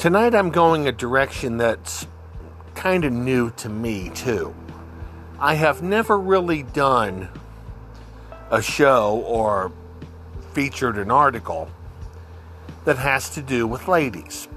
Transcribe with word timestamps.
Tonight 0.00 0.34
I'm 0.34 0.48
going 0.48 0.88
a 0.88 0.92
direction 0.92 1.58
that's 1.58 2.06
kind 2.74 3.04
of 3.04 3.12
new 3.12 3.50
to 3.58 3.68
me, 3.68 4.08
too. 4.08 4.54
I 5.38 5.56
have 5.56 5.82
never 5.82 6.18
really 6.18 6.62
done 6.62 7.28
a 8.50 8.62
show 8.62 9.22
or 9.26 9.70
featured 10.54 10.96
an 10.96 11.10
article 11.10 11.68
that 12.86 12.96
has 12.96 13.28
to 13.34 13.42
do 13.42 13.66
with 13.66 13.88
ladies. 13.88 14.48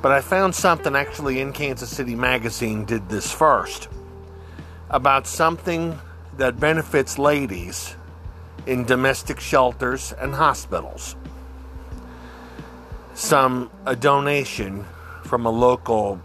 But 0.00 0.12
I 0.12 0.20
found 0.20 0.54
something 0.54 0.94
actually 0.94 1.40
in 1.40 1.52
Kansas 1.52 1.90
City 1.90 2.14
Magazine 2.14 2.84
did 2.84 3.08
this 3.08 3.32
first 3.32 3.88
about 4.88 5.26
something 5.26 5.98
that 6.36 6.60
benefits 6.60 7.18
ladies 7.18 7.96
in 8.68 8.84
domestic 8.84 9.40
shelters 9.40 10.12
and 10.12 10.32
hospitals. 10.32 11.16
Some 13.20 13.70
a 13.84 13.94
donation 13.94 14.86
from 15.24 15.44
a 15.44 15.50
local 15.50 16.22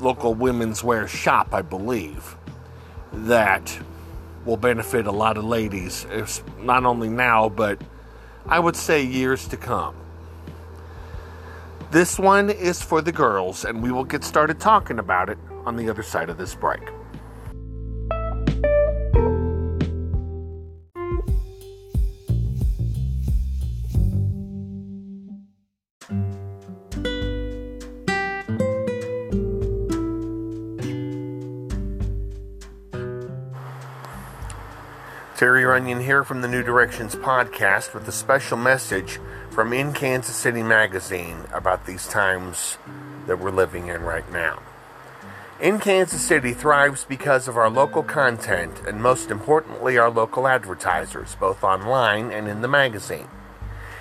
local 0.00 0.34
women's 0.34 0.82
wear 0.82 1.06
shop, 1.06 1.54
I 1.54 1.62
believe, 1.62 2.36
that 3.12 3.78
will 4.44 4.56
benefit 4.56 5.06
a 5.06 5.12
lot 5.12 5.38
of 5.38 5.44
ladies, 5.44 6.04
not 6.58 6.84
only 6.84 7.08
now, 7.08 7.48
but 7.48 7.80
I 8.44 8.58
would 8.58 8.74
say 8.74 9.04
years 9.04 9.46
to 9.48 9.56
come. 9.56 9.94
This 11.92 12.18
one 12.18 12.50
is 12.50 12.82
for 12.82 13.00
the 13.00 13.12
girls, 13.12 13.64
and 13.64 13.80
we 13.80 13.92
will 13.92 14.04
get 14.04 14.24
started 14.24 14.58
talking 14.58 14.98
about 14.98 15.28
it 15.28 15.38
on 15.64 15.76
the 15.76 15.88
other 15.88 16.02
side 16.02 16.28
of 16.28 16.38
this 16.38 16.56
break. 16.56 16.82
Terry 35.42 35.64
Runyan 35.64 36.04
here 36.04 36.22
from 36.22 36.40
the 36.40 36.46
New 36.46 36.62
Directions 36.62 37.16
podcast 37.16 37.94
with 37.94 38.06
a 38.06 38.12
special 38.12 38.56
message 38.56 39.18
from 39.50 39.72
In 39.72 39.92
Kansas 39.92 40.36
City 40.36 40.62
Magazine 40.62 41.36
about 41.52 41.84
these 41.84 42.06
times 42.06 42.78
that 43.26 43.40
we're 43.40 43.50
living 43.50 43.88
in 43.88 44.02
right 44.02 44.30
now. 44.30 44.62
In 45.60 45.80
Kansas 45.80 46.22
City 46.24 46.52
thrives 46.52 47.04
because 47.04 47.48
of 47.48 47.56
our 47.56 47.68
local 47.68 48.04
content 48.04 48.82
and, 48.86 49.02
most 49.02 49.32
importantly, 49.32 49.98
our 49.98 50.10
local 50.10 50.46
advertisers, 50.46 51.34
both 51.34 51.64
online 51.64 52.30
and 52.30 52.46
in 52.46 52.62
the 52.62 52.68
magazine. 52.68 53.26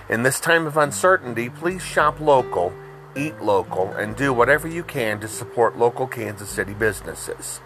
In 0.10 0.22
this 0.22 0.40
time 0.40 0.68
of 0.68 0.78
uncertainty, 0.78 1.50
please 1.50 1.82
shop 1.82 2.20
local, 2.20 2.72
eat 3.16 3.42
local, 3.42 3.92
and 3.94 4.16
do 4.16 4.32
whatever 4.32 4.68
you 4.68 4.84
can 4.84 5.20
to 5.22 5.28
support 5.28 5.76
local 5.76 6.06
Kansas 6.06 6.52
City 6.52 6.76
businesses. 6.76 7.62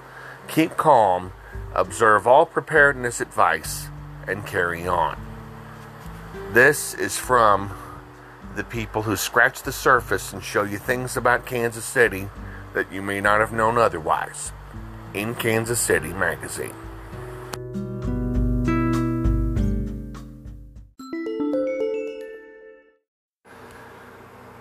Keep 0.47 0.77
calm 0.77 1.33
observe 1.75 2.25
all 2.25 2.45
preparedness 2.45 3.21
advice, 3.21 3.89
and 4.27 4.45
carry 4.47 4.87
on. 4.87 5.19
This 6.51 6.93
is 6.93 7.17
from 7.17 7.71
the 8.55 8.63
people 8.63 9.01
who 9.01 9.15
scratch 9.15 9.63
the 9.63 9.71
surface 9.71 10.31
and 10.31 10.41
show 10.41 10.63
you 10.63 10.77
things 10.77 11.17
about 11.17 11.45
Kansas 11.45 11.85
City 11.85 12.29
that 12.73 12.91
you 12.91 13.01
may 13.01 13.19
not 13.21 13.39
have 13.39 13.51
known 13.51 13.77
otherwise. 13.77 14.51
In 15.13 15.35
Kansas 15.35 15.79
City 15.79 16.13
Magazine. 16.13 16.73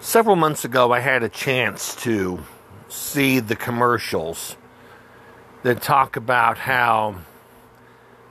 Several 0.00 0.36
months 0.36 0.64
ago, 0.64 0.92
I 0.92 1.00
had 1.00 1.24
a 1.24 1.28
chance 1.28 1.96
to 2.02 2.38
see 2.88 3.40
the 3.40 3.56
commercials 3.56 4.56
that 5.64 5.80
talk 5.80 6.16
about 6.16 6.58
how 6.58 7.16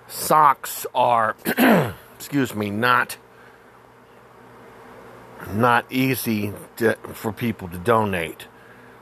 socks 0.07 0.85
are, 0.93 1.35
excuse 2.15 2.55
me, 2.55 2.69
not 2.69 3.17
not 5.51 5.85
easy 5.91 6.53
to, 6.77 6.95
for 7.11 7.33
people 7.33 7.67
to 7.67 7.77
donate 7.77 8.47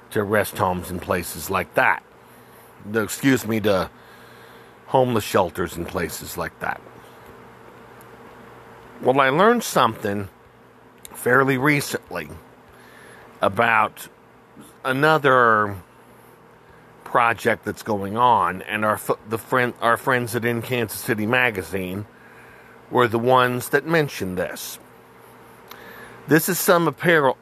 to 0.09 0.23
rest 0.23 0.57
homes 0.57 0.89
and 0.89 0.99
places 0.99 1.51
like 1.51 1.75
that. 1.75 2.01
The, 2.89 3.03
excuse 3.03 3.45
me, 3.45 3.59
to 3.59 3.91
homeless 4.87 5.23
shelters 5.23 5.75
and 5.75 5.87
places 5.87 6.37
like 6.37 6.57
that. 6.61 6.81
Well, 9.01 9.19
I 9.19 9.29
learned 9.29 9.63
something 9.63 10.29
fairly 11.13 11.57
recently 11.57 12.29
about 13.41 14.07
another 14.83 15.75
project 17.11 17.65
that's 17.65 17.83
going 17.83 18.15
on, 18.15 18.61
and 18.63 18.85
our 18.85 18.99
the 19.27 19.37
friend 19.37 19.73
our 19.81 19.97
friends 19.97 20.33
at 20.35 20.45
In 20.45 20.61
Kansas 20.61 20.99
City 20.99 21.25
Magazine 21.25 22.05
were 22.89 23.07
the 23.07 23.19
ones 23.19 23.69
that 23.69 23.85
mentioned 23.85 24.37
this. 24.37 24.79
This 26.27 26.47
is 26.47 26.57
some 26.57 26.87
apparel 26.87 27.37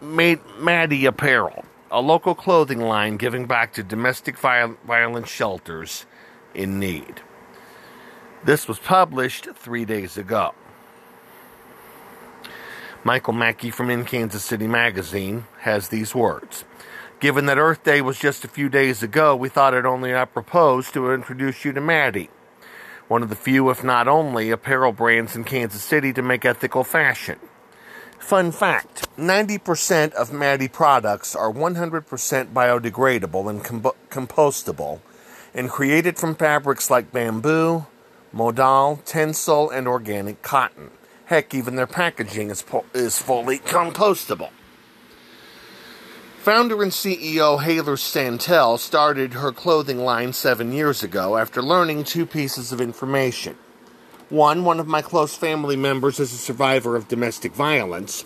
made 0.00 0.38
Maddie 0.58 1.06
Apparel, 1.06 1.64
a 1.90 2.00
local 2.00 2.34
clothing 2.34 2.80
line 2.80 3.16
giving 3.16 3.46
back 3.46 3.72
to 3.74 3.82
domestic 3.82 4.38
violence 4.38 5.28
shelters 5.28 6.06
in 6.54 6.78
need. 6.78 7.20
This 8.44 8.68
was 8.68 8.78
published 8.78 9.48
three 9.56 9.84
days 9.84 10.16
ago. 10.16 10.54
Michael 13.02 13.32
Mackey 13.32 13.70
from 13.70 13.90
In 13.90 14.04
Kansas 14.04 14.44
City 14.44 14.66
Magazine 14.66 15.46
has 15.60 15.88
these 15.88 16.14
words. 16.14 16.64
Given 17.18 17.46
that 17.46 17.56
Earth 17.56 17.82
Day 17.82 18.02
was 18.02 18.18
just 18.18 18.44
a 18.44 18.48
few 18.48 18.68
days 18.68 19.02
ago, 19.02 19.34
we 19.34 19.48
thought 19.48 19.72
it 19.72 19.86
only 19.86 20.12
apropos 20.12 20.82
to 20.92 21.12
introduce 21.12 21.64
you 21.64 21.72
to 21.72 21.80
Maddie, 21.80 22.28
one 23.08 23.22
of 23.22 23.30
the 23.30 23.36
few, 23.36 23.70
if 23.70 23.82
not 23.82 24.06
only, 24.06 24.50
apparel 24.50 24.92
brands 24.92 25.34
in 25.34 25.44
Kansas 25.44 25.82
City 25.82 26.12
to 26.12 26.20
make 26.20 26.44
ethical 26.44 26.84
fashion. 26.84 27.38
Fun 28.18 28.52
fact 28.52 29.08
90% 29.16 30.12
of 30.12 30.30
Maddie 30.30 30.68
products 30.68 31.34
are 31.34 31.50
100% 31.50 32.52
biodegradable 32.52 33.48
and 33.48 33.64
compostable 34.10 35.00
and 35.54 35.70
created 35.70 36.18
from 36.18 36.34
fabrics 36.34 36.90
like 36.90 37.12
bamboo, 37.12 37.86
modal, 38.30 39.00
tencel, 39.06 39.72
and 39.72 39.88
organic 39.88 40.42
cotton. 40.42 40.90
Heck, 41.26 41.54
even 41.54 41.76
their 41.76 41.86
packaging 41.86 42.50
is, 42.50 42.60
po- 42.60 42.84
is 42.92 43.18
fully 43.18 43.58
compostable. 43.58 44.50
Founder 46.46 46.80
and 46.80 46.92
CEO 46.92 47.60
Haler 47.60 47.96
Santel 47.96 48.78
started 48.78 49.32
her 49.32 49.50
clothing 49.50 50.04
line 50.04 50.32
seven 50.32 50.70
years 50.70 51.02
ago 51.02 51.36
after 51.36 51.60
learning 51.60 52.04
two 52.04 52.24
pieces 52.24 52.70
of 52.70 52.80
information. 52.80 53.56
One, 54.28 54.64
one 54.64 54.78
of 54.78 54.86
my 54.86 55.02
close 55.02 55.34
family 55.34 55.74
members 55.74 56.20
is 56.20 56.32
a 56.32 56.36
survivor 56.36 56.94
of 56.94 57.08
domestic 57.08 57.52
violence. 57.52 58.24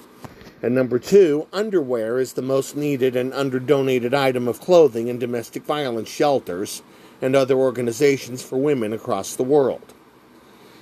And 0.63 0.75
number 0.75 0.99
two, 0.99 1.47
underwear 1.51 2.19
is 2.19 2.35
the 2.35 2.43
most 2.43 2.77
needed 2.77 3.17
and 3.17 3.33
underdonated 3.33 4.13
item 4.13 4.49
of 4.49 4.61
clothing 4.61 5.09
in 5.09 5.19
domestic 5.19 5.65
violence 5.65 6.11
shelters 6.11 6.83
and 7.23 7.35
other 7.35 7.57
organizations 7.57 8.43
for 8.43 8.59
women 8.59 8.93
across 8.93 9.35
the 9.35 9.45
world. 9.45 9.95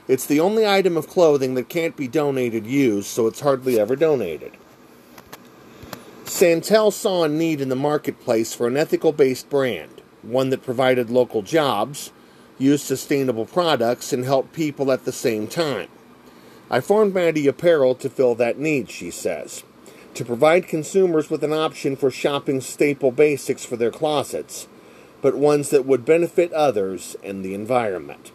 It's 0.08 0.26
the 0.26 0.40
only 0.40 0.66
item 0.66 0.96
of 0.96 1.06
clothing 1.06 1.54
that 1.54 1.68
can't 1.68 1.96
be 1.96 2.08
donated 2.08 2.66
used, 2.66 3.06
so 3.06 3.28
it's 3.28 3.42
hardly 3.42 3.78
ever 3.78 3.94
donated. 3.94 4.56
Santel 6.28 6.90
saw 6.90 7.24
a 7.24 7.28
need 7.28 7.60
in 7.60 7.70
the 7.70 7.74
marketplace 7.74 8.52
for 8.52 8.66
an 8.66 8.76
ethical 8.76 9.12
based 9.12 9.48
brand, 9.48 10.02
one 10.22 10.50
that 10.50 10.62
provided 10.62 11.08
local 11.08 11.40
jobs, 11.40 12.12
used 12.58 12.84
sustainable 12.84 13.46
products, 13.46 14.12
and 14.12 14.24
helped 14.24 14.52
people 14.52 14.92
at 14.92 15.04
the 15.04 15.12
same 15.12 15.46
time. 15.46 15.88
I 16.70 16.80
formed 16.80 17.14
Maddie 17.14 17.48
Apparel 17.48 17.94
to 17.96 18.10
fill 18.10 18.34
that 18.34 18.58
need, 18.58 18.90
she 18.90 19.10
says, 19.10 19.64
to 20.12 20.24
provide 20.24 20.68
consumers 20.68 21.30
with 21.30 21.42
an 21.42 21.52
option 21.54 21.96
for 21.96 22.10
shopping 22.10 22.60
staple 22.60 23.10
basics 23.10 23.64
for 23.64 23.76
their 23.76 23.90
closets, 23.90 24.68
but 25.22 25.34
ones 25.34 25.70
that 25.70 25.86
would 25.86 26.04
benefit 26.04 26.52
others 26.52 27.16
and 27.24 27.42
the 27.42 27.54
environment. 27.54 28.32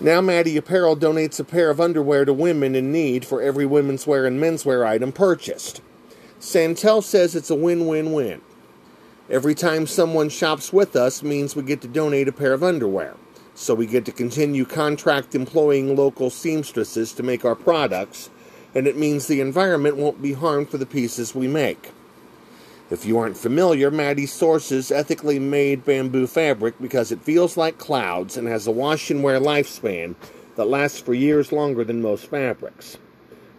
Now, 0.00 0.20
Maddie 0.20 0.58
Apparel 0.58 0.96
donates 0.96 1.40
a 1.40 1.44
pair 1.44 1.70
of 1.70 1.80
underwear 1.80 2.26
to 2.26 2.34
women 2.34 2.74
in 2.74 2.92
need 2.92 3.24
for 3.24 3.40
every 3.40 3.64
women's 3.64 4.06
wear 4.06 4.26
and 4.26 4.38
menswear 4.38 4.86
item 4.86 5.12
purchased. 5.12 5.80
Santel 6.44 7.00
says 7.00 7.34
it's 7.34 7.48
a 7.48 7.54
win 7.54 7.86
win 7.86 8.12
win. 8.12 8.42
Every 9.30 9.54
time 9.54 9.86
someone 9.86 10.28
shops 10.28 10.74
with 10.74 10.94
us 10.94 11.22
means 11.22 11.56
we 11.56 11.62
get 11.62 11.80
to 11.80 11.88
donate 11.88 12.28
a 12.28 12.32
pair 12.32 12.52
of 12.52 12.62
underwear, 12.62 13.14
so 13.54 13.74
we 13.74 13.86
get 13.86 14.04
to 14.04 14.12
continue 14.12 14.66
contract 14.66 15.34
employing 15.34 15.96
local 15.96 16.28
seamstresses 16.28 17.14
to 17.14 17.22
make 17.22 17.46
our 17.46 17.54
products, 17.54 18.28
and 18.74 18.86
it 18.86 18.98
means 18.98 19.26
the 19.26 19.40
environment 19.40 19.96
won't 19.96 20.20
be 20.20 20.34
harmed 20.34 20.68
for 20.68 20.76
the 20.76 20.84
pieces 20.84 21.34
we 21.34 21.48
make. 21.48 21.92
If 22.90 23.06
you 23.06 23.18
aren't 23.18 23.38
familiar, 23.38 23.90
Maddie 23.90 24.26
sources 24.26 24.92
ethically 24.92 25.38
made 25.38 25.86
bamboo 25.86 26.26
fabric 26.26 26.74
because 26.78 27.10
it 27.10 27.22
feels 27.22 27.56
like 27.56 27.78
clouds 27.78 28.36
and 28.36 28.46
has 28.48 28.66
a 28.66 28.70
wash 28.70 29.10
and 29.10 29.22
wear 29.22 29.40
lifespan 29.40 30.14
that 30.56 30.66
lasts 30.66 31.00
for 31.00 31.14
years 31.14 31.52
longer 31.52 31.84
than 31.84 32.02
most 32.02 32.26
fabrics. 32.26 32.98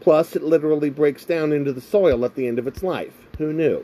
Plus, 0.05 0.35
it 0.35 0.43
literally 0.43 0.91
breaks 0.91 1.25
down 1.25 1.51
into 1.51 1.73
the 1.73 1.81
soil 1.81 2.23
at 2.25 2.35
the 2.35 2.47
end 2.47 2.59
of 2.59 2.67
its 2.67 2.83
life. 2.83 3.11
Who 3.39 3.51
knew? 3.51 3.83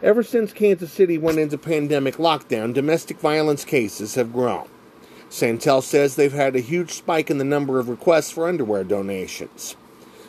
Ever 0.00 0.22
since 0.22 0.52
Kansas 0.52 0.92
City 0.92 1.18
went 1.18 1.40
into 1.40 1.58
pandemic 1.58 2.18
lockdown, 2.18 2.72
domestic 2.72 3.18
violence 3.18 3.64
cases 3.64 4.14
have 4.14 4.32
grown. 4.32 4.68
Santel 5.28 5.82
says 5.82 6.14
they've 6.14 6.32
had 6.32 6.54
a 6.54 6.60
huge 6.60 6.92
spike 6.92 7.32
in 7.32 7.38
the 7.38 7.44
number 7.44 7.80
of 7.80 7.88
requests 7.88 8.30
for 8.30 8.46
underwear 8.46 8.84
donations. 8.84 9.74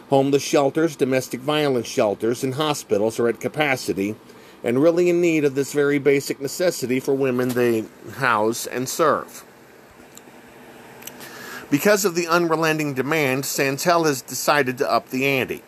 Homeless 0.09 0.41
shelters, 0.41 0.95
domestic 0.95 1.41
violence 1.41 1.85
shelters, 1.85 2.43
and 2.43 2.55
hospitals 2.55 3.19
are 3.19 3.27
at 3.27 3.39
capacity 3.39 4.15
and 4.63 4.81
really 4.81 5.07
in 5.07 5.21
need 5.21 5.45
of 5.45 5.53
this 5.53 5.71
very 5.71 5.99
basic 5.99 6.41
necessity 6.41 6.99
for 6.99 7.13
women 7.13 7.49
they 7.49 7.85
house 8.15 8.65
and 8.65 8.89
serve. 8.89 9.45
Because 11.71 12.03
of 12.03 12.15
the 12.15 12.27
unrelenting 12.27 12.93
demand, 12.93 13.45
Santel 13.45 14.03
has 14.03 14.21
decided 14.21 14.77
to 14.79 14.91
up 14.91 15.09
the 15.09 15.25
ante. 15.25 15.63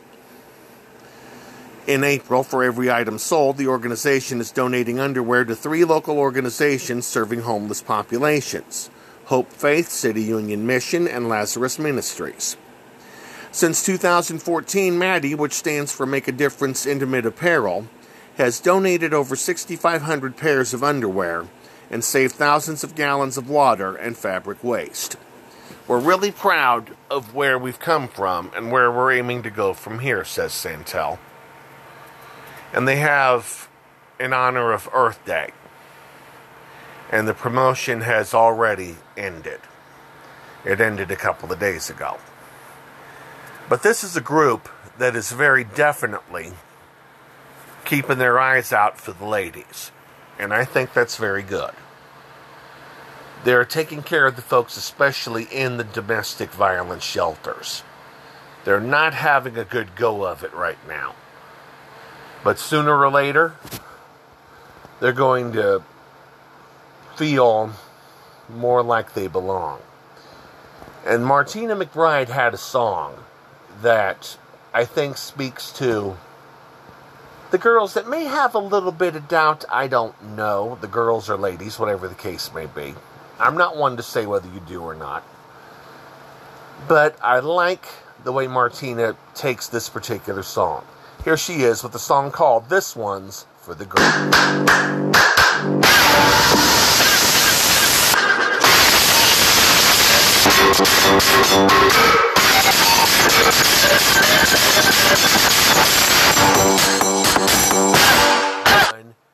In 1.87 2.03
April, 2.03 2.43
for 2.43 2.61
every 2.61 2.91
item 2.91 3.17
sold, 3.17 3.55
the 3.55 3.67
organization 3.67 4.41
is 4.41 4.51
donating 4.51 4.99
underwear 4.99 5.45
to 5.45 5.55
three 5.55 5.85
local 5.85 6.19
organizations 6.19 7.05
serving 7.05 7.41
homeless 7.41 7.81
populations 7.81 8.89
Hope 9.25 9.49
Faith, 9.53 9.87
City 9.87 10.23
Union 10.23 10.67
Mission, 10.67 11.07
and 11.07 11.29
Lazarus 11.29 11.79
Ministries. 11.79 12.57
Since 13.53 13.85
2014, 13.85 14.97
Maddie, 14.97 15.35
which 15.35 15.53
stands 15.53 15.93
for 15.93 16.05
Make 16.05 16.27
a 16.27 16.33
Difference 16.33 16.85
Intimate 16.85 17.25
Apparel, 17.25 17.87
has 18.35 18.59
donated 18.59 19.13
over 19.13 19.37
6,500 19.37 20.35
pairs 20.35 20.73
of 20.73 20.83
underwear 20.83 21.47
and 21.89 22.03
saved 22.03 22.33
thousands 22.35 22.83
of 22.83 22.95
gallons 22.95 23.37
of 23.37 23.49
water 23.49 23.95
and 23.95 24.17
fabric 24.17 24.61
waste. 24.63 25.15
We're 25.87 25.99
really 25.99 26.31
proud 26.31 26.95
of 27.09 27.35
where 27.35 27.57
we've 27.59 27.79
come 27.79 28.07
from 28.07 28.51
and 28.55 28.71
where 28.71 28.91
we're 28.91 29.11
aiming 29.11 29.43
to 29.43 29.49
go 29.49 29.73
from 29.73 29.99
here, 29.99 30.23
says 30.23 30.53
Santel 30.53 31.19
and 32.73 32.87
they 32.87 32.97
have 32.97 33.69
in 34.19 34.33
honor 34.33 34.73
of 34.73 34.89
Earth 34.91 35.23
Day. 35.25 35.51
And 37.11 37.27
the 37.27 37.33
promotion 37.35 38.01
has 38.01 38.33
already 38.33 38.95
ended. 39.15 39.61
It 40.65 40.81
ended 40.81 41.11
a 41.11 41.15
couple 41.15 41.53
of 41.53 41.59
days 41.59 41.89
ago. 41.89 42.17
But 43.69 43.83
this 43.83 44.03
is 44.03 44.17
a 44.17 44.21
group 44.21 44.67
that 44.97 45.15
is 45.15 45.31
very 45.31 45.63
definitely 45.63 46.53
keeping 47.85 48.17
their 48.17 48.39
eyes 48.39 48.73
out 48.73 48.99
for 48.99 49.11
the 49.11 49.25
ladies. 49.25 49.91
And 50.39 50.53
I 50.53 50.65
think 50.65 50.93
that's 50.93 51.17
very 51.17 51.43
good. 51.43 51.71
They're 53.43 53.65
taking 53.65 54.03
care 54.03 54.25
of 54.25 54.35
the 54.35 54.41
folks, 54.41 54.77
especially 54.77 55.43
in 55.43 55.77
the 55.77 55.83
domestic 55.83 56.51
violence 56.51 57.03
shelters. 57.03 57.83
They're 58.63 58.79
not 58.79 59.13
having 59.13 59.57
a 59.57 59.65
good 59.65 59.95
go 59.95 60.25
of 60.25 60.43
it 60.43 60.53
right 60.53 60.77
now. 60.87 61.15
But 62.43 62.57
sooner 62.57 62.97
or 62.97 63.11
later, 63.11 63.55
they're 64.99 65.11
going 65.11 65.51
to 65.53 65.83
feel 67.15 67.73
more 68.49 68.81
like 68.81 69.13
they 69.13 69.27
belong. 69.27 69.79
And 71.05 71.25
Martina 71.25 71.75
McBride 71.75 72.29
had 72.29 72.53
a 72.53 72.57
song 72.57 73.23
that 73.81 74.37
I 74.73 74.85
think 74.85 75.17
speaks 75.17 75.71
to 75.73 76.17
the 77.51 77.57
girls 77.57 77.93
that 77.93 78.09
may 78.09 78.23
have 78.23 78.55
a 78.55 78.59
little 78.59 78.91
bit 78.91 79.15
of 79.15 79.27
doubt. 79.27 79.65
I 79.69 79.87
don't 79.87 80.35
know. 80.35 80.77
The 80.79 80.87
girls 80.87 81.29
or 81.29 81.37
ladies, 81.37 81.77
whatever 81.77 82.07
the 82.07 82.15
case 82.15 82.53
may 82.53 82.65
be. 82.65 82.95
I'm 83.39 83.57
not 83.57 83.75
one 83.75 83.97
to 83.97 84.03
say 84.03 84.25
whether 84.25 84.47
you 84.47 84.59
do 84.61 84.81
or 84.81 84.95
not. 84.95 85.23
But 86.87 87.17
I 87.21 87.39
like 87.39 87.85
the 88.23 88.31
way 88.31 88.47
Martina 88.47 89.15
takes 89.35 89.67
this 89.67 89.89
particular 89.89 90.43
song. 90.43 90.85
Here 91.23 91.37
she 91.37 91.63
is 91.63 91.83
with 91.83 91.95
a 91.95 91.99
song 91.99 92.31
called 92.31 92.69
This 92.69 92.95
One's 92.95 93.45
for 93.61 93.73
the 93.73 93.85
Girl. 93.85 94.03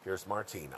Here's 0.04 0.25
Martina. 0.25 0.78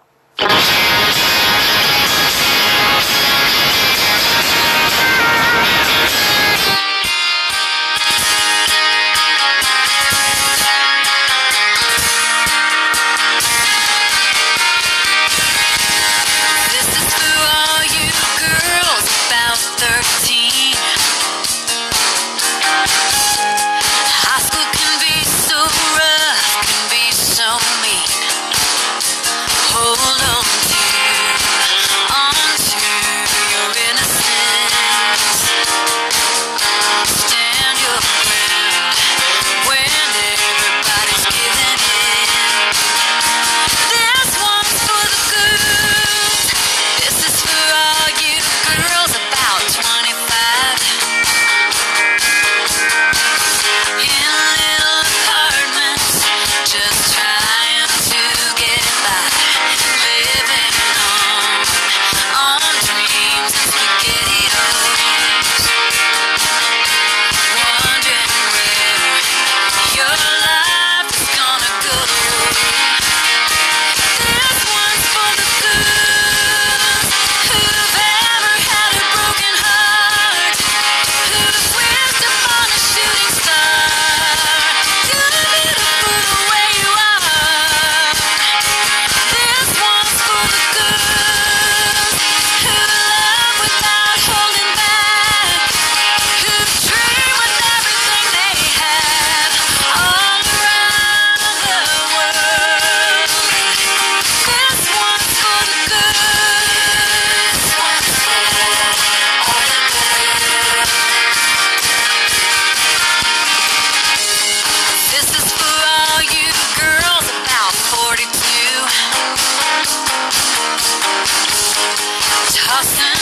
lost 122.82 123.21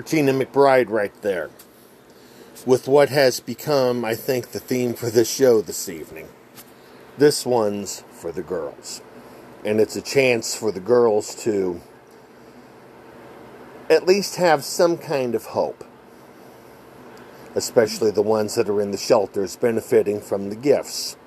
Martina 0.00 0.32
McBride 0.32 0.88
right 0.88 1.12
there. 1.20 1.50
With 2.64 2.88
what 2.88 3.10
has 3.10 3.38
become, 3.38 4.02
I 4.02 4.14
think, 4.14 4.52
the 4.52 4.58
theme 4.58 4.94
for 4.94 5.10
this 5.10 5.30
show 5.30 5.60
this 5.60 5.90
evening. 5.90 6.30
This 7.18 7.44
one's 7.44 8.02
for 8.10 8.32
the 8.32 8.42
girls. 8.42 9.02
And 9.62 9.78
it's 9.78 9.96
a 9.96 10.00
chance 10.00 10.54
for 10.54 10.72
the 10.72 10.80
girls 10.80 11.34
to 11.44 11.82
at 13.90 14.06
least 14.06 14.36
have 14.36 14.64
some 14.64 14.96
kind 14.96 15.34
of 15.34 15.44
hope. 15.44 15.84
Especially 17.54 18.10
the 18.10 18.22
ones 18.22 18.54
that 18.54 18.70
are 18.70 18.80
in 18.80 18.92
the 18.92 18.96
shelters 18.96 19.54
benefiting 19.56 20.22
from 20.22 20.48
the 20.48 20.56
gifts 20.56 21.18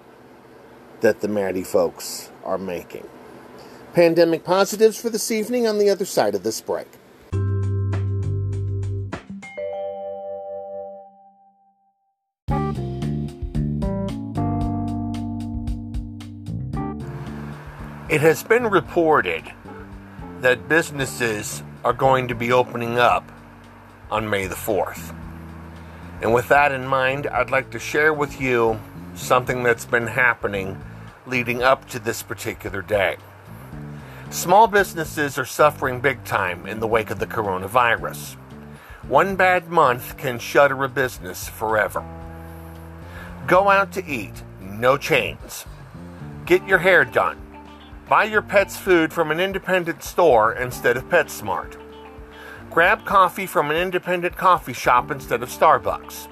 that 1.01 1.21
the 1.21 1.27
Maddie 1.27 1.63
folks 1.63 2.31
are 2.43 2.57
making. 2.57 3.07
Pandemic 3.93 4.43
positives 4.43 4.99
for 4.99 5.11
this 5.11 5.29
evening 5.29 5.67
on 5.67 5.77
the 5.77 5.91
other 5.91 6.05
side 6.05 6.33
of 6.33 6.41
this 6.41 6.59
break. 6.59 6.87
It 18.13 18.21
has 18.21 18.43
been 18.43 18.67
reported 18.67 19.51
that 20.41 20.69
businesses 20.69 21.63
are 21.83 21.93
going 21.93 22.27
to 22.27 22.35
be 22.35 22.51
opening 22.51 22.99
up 22.99 23.27
on 24.11 24.29
May 24.29 24.45
the 24.45 24.53
4th. 24.53 25.15
And 26.21 26.31
with 26.31 26.47
that 26.49 26.71
in 26.71 26.85
mind, 26.85 27.25
I'd 27.25 27.49
like 27.49 27.71
to 27.71 27.79
share 27.79 28.13
with 28.13 28.39
you 28.39 28.79
something 29.15 29.63
that's 29.63 29.85
been 29.85 30.05
happening 30.05 30.79
leading 31.25 31.63
up 31.63 31.89
to 31.89 31.97
this 31.97 32.21
particular 32.21 32.83
day. 32.83 33.17
Small 34.29 34.67
businesses 34.67 35.39
are 35.39 35.43
suffering 35.45 35.99
big 35.99 36.23
time 36.23 36.67
in 36.67 36.79
the 36.79 36.87
wake 36.87 37.09
of 37.09 37.17
the 37.17 37.25
coronavirus. 37.25 38.35
One 39.07 39.35
bad 39.35 39.69
month 39.69 40.17
can 40.17 40.37
shutter 40.37 40.83
a 40.83 40.87
business 40.87 41.49
forever. 41.49 42.05
Go 43.47 43.71
out 43.71 43.91
to 43.93 44.05
eat, 44.05 44.43
no 44.61 44.97
chains. 44.97 45.65
Get 46.45 46.67
your 46.67 46.77
hair 46.77 47.05
done 47.05 47.42
Buy 48.09 48.25
your 48.25 48.41
pet's 48.41 48.75
food 48.75 49.13
from 49.13 49.31
an 49.31 49.39
independent 49.39 50.03
store 50.03 50.53
instead 50.53 50.97
of 50.97 51.07
PetSmart. 51.07 51.79
Grab 52.69 53.05
coffee 53.05 53.45
from 53.45 53.71
an 53.71 53.77
independent 53.77 54.35
coffee 54.35 54.73
shop 54.73 55.09
instead 55.09 55.41
of 55.41 55.49
Starbucks. 55.49 56.27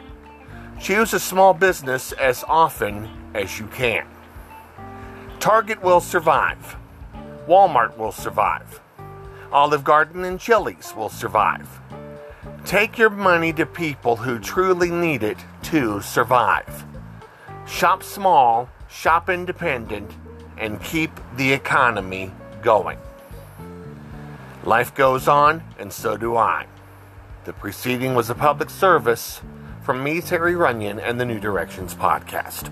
Choose 0.81 1.13
a 1.13 1.19
small 1.19 1.53
business 1.53 2.11
as 2.13 2.43
often 2.47 3.09
as 3.33 3.57
you 3.57 3.67
can. 3.67 4.05
Target 5.39 5.81
will 5.81 6.01
survive. 6.01 6.75
Walmart 7.47 7.97
will 7.97 8.11
survive. 8.11 8.81
Olive 9.51 9.83
Garden 9.83 10.25
and 10.25 10.39
Chili's 10.39 10.93
will 10.95 11.09
survive. 11.09 11.79
Take 12.65 12.97
your 12.97 13.09
money 13.09 13.53
to 13.53 13.65
people 13.65 14.17
who 14.17 14.39
truly 14.39 14.91
need 14.91 15.23
it 15.23 15.37
to 15.63 16.01
survive. 16.01 16.85
Shop 17.65 18.03
small, 18.03 18.69
shop 18.89 19.29
independent, 19.29 20.11
and 20.61 20.81
keep 20.83 21.11
the 21.37 21.51
economy 21.51 22.31
going. 22.61 22.99
Life 24.63 24.93
goes 24.93 25.27
on, 25.27 25.63
and 25.79 25.91
so 25.91 26.15
do 26.15 26.37
I. 26.37 26.67
The 27.45 27.53
preceding 27.53 28.13
was 28.13 28.29
a 28.29 28.35
public 28.35 28.69
service 28.69 29.41
from 29.81 30.03
me, 30.03 30.21
Terry 30.21 30.53
Runyan, 30.53 31.01
and 31.03 31.19
the 31.19 31.25
New 31.25 31.39
Directions 31.39 31.95
podcast. 31.95 32.69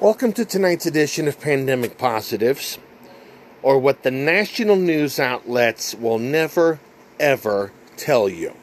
Welcome 0.00 0.32
to 0.32 0.44
tonight's 0.44 0.86
edition 0.86 1.28
of 1.28 1.40
Pandemic 1.40 1.98
Positives, 1.98 2.80
or 3.62 3.78
what 3.78 4.02
the 4.02 4.10
national 4.10 4.74
news 4.74 5.20
outlets 5.20 5.94
will 5.94 6.18
never, 6.18 6.80
ever 7.20 7.70
tell 7.96 8.28
you. 8.28 8.54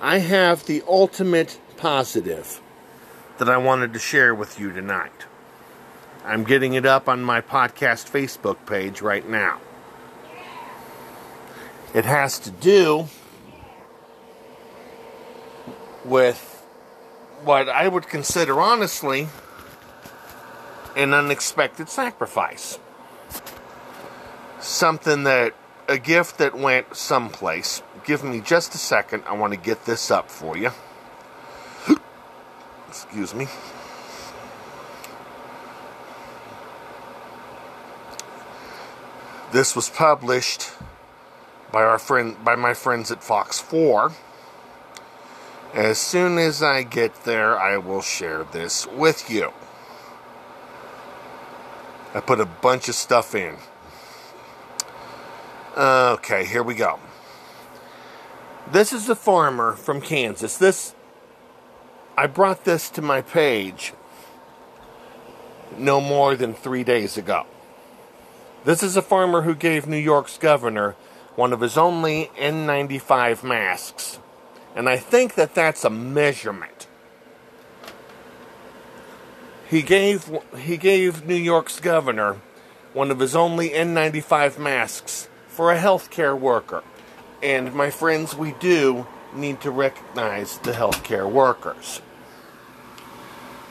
I 0.00 0.18
have 0.18 0.64
the 0.64 0.82
ultimate 0.88 1.58
positive 1.80 2.60
that 3.38 3.48
I 3.48 3.56
wanted 3.56 3.94
to 3.94 3.98
share 3.98 4.34
with 4.34 4.60
you 4.60 4.70
tonight. 4.70 5.24
I'm 6.26 6.44
getting 6.44 6.74
it 6.74 6.84
up 6.84 7.08
on 7.08 7.22
my 7.22 7.40
podcast 7.40 8.10
Facebook 8.10 8.66
page 8.66 9.00
right 9.00 9.26
now. 9.26 9.58
It 11.94 12.04
has 12.04 12.38
to 12.40 12.50
do 12.50 13.06
with 16.04 16.66
what 17.44 17.70
I 17.70 17.88
would 17.88 18.06
consider, 18.08 18.60
honestly, 18.60 19.28
an 20.94 21.14
unexpected 21.14 21.88
sacrifice. 21.88 22.78
Something 24.60 25.24
that, 25.24 25.54
a 25.88 25.96
gift 25.96 26.36
that 26.36 26.54
went 26.54 26.94
someplace. 26.94 27.82
Give 28.04 28.22
me 28.22 28.40
just 28.40 28.74
a 28.74 28.78
second. 28.78 29.24
I 29.26 29.32
want 29.32 29.54
to 29.54 29.58
get 29.58 29.86
this 29.86 30.10
up 30.10 30.30
for 30.30 30.58
you. 30.58 30.72
Excuse 32.90 33.32
me. 33.36 33.46
This 39.52 39.76
was 39.76 39.88
published 39.88 40.72
by 41.70 41.84
our 41.84 42.00
friend 42.00 42.36
by 42.44 42.56
my 42.56 42.74
friends 42.74 43.12
at 43.12 43.22
Fox 43.22 43.60
4. 43.60 44.10
As 45.72 45.98
soon 45.98 46.36
as 46.36 46.64
I 46.64 46.82
get 46.82 47.22
there, 47.22 47.56
I 47.56 47.76
will 47.76 48.02
share 48.02 48.42
this 48.42 48.88
with 48.88 49.30
you. 49.30 49.52
I 52.12 52.18
put 52.18 52.40
a 52.40 52.46
bunch 52.46 52.88
of 52.88 52.96
stuff 52.96 53.36
in. 53.36 53.56
Okay, 55.76 56.44
here 56.44 56.64
we 56.64 56.74
go. 56.74 56.98
This 58.72 58.92
is 58.92 59.08
a 59.08 59.14
farmer 59.14 59.76
from 59.76 60.00
Kansas. 60.00 60.56
This 60.56 60.96
I 62.20 62.26
brought 62.26 62.64
this 62.64 62.90
to 62.90 63.00
my 63.00 63.22
page 63.22 63.94
no 65.78 66.02
more 66.02 66.36
than 66.36 66.52
three 66.52 66.84
days 66.84 67.16
ago. 67.16 67.46
This 68.62 68.82
is 68.82 68.94
a 68.94 69.00
farmer 69.00 69.40
who 69.40 69.54
gave 69.54 69.86
New 69.86 69.96
York's 69.96 70.36
governor 70.36 70.96
one 71.34 71.54
of 71.54 71.62
his 71.62 71.78
only 71.78 72.30
N95 72.36 73.42
masks. 73.42 74.18
And 74.76 74.86
I 74.86 74.98
think 74.98 75.34
that 75.36 75.54
that's 75.54 75.82
a 75.82 75.88
measurement. 75.88 76.88
He 79.70 79.80
gave, 79.80 80.30
he 80.58 80.76
gave 80.76 81.26
New 81.26 81.34
York's 81.34 81.80
governor 81.80 82.36
one 82.92 83.10
of 83.10 83.20
his 83.20 83.34
only 83.34 83.70
N95 83.70 84.58
masks 84.58 85.30
for 85.48 85.72
a 85.72 85.78
healthcare 85.78 86.38
worker. 86.38 86.84
And 87.42 87.72
my 87.72 87.88
friends, 87.88 88.36
we 88.36 88.52
do 88.60 89.06
need 89.34 89.62
to 89.62 89.70
recognize 89.70 90.58
the 90.58 90.72
healthcare 90.72 91.30
workers. 91.30 92.02